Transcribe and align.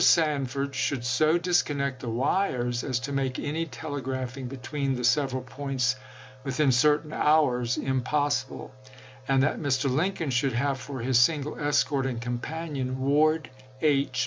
Sanford 0.01 0.73
should 0.73 1.05
so 1.05 1.37
disconnect 1.37 1.99
the 1.99 2.09
wires 2.09 2.83
as 2.83 2.99
to 3.01 3.11
make 3.11 3.37
any 3.37 3.67
telegraphing 3.67 4.47
between 4.47 4.95
the 4.95 5.03
several 5.03 5.43
points 5.43 5.95
within 6.43 6.71
cer 6.71 6.97
tain 6.97 7.13
hours 7.13 7.77
impossible; 7.77 8.73
and 9.27 9.43
that 9.43 9.59
Mr. 9.59 9.91
Lincoln 9.95 10.31
should 10.31 10.53
have 10.53 10.79
for 10.79 11.01
his 11.01 11.19
single 11.19 11.55
escort 11.59 12.07
and 12.07 12.19
companion 12.19 12.99
Ward 12.99 13.51
H. 13.79 14.19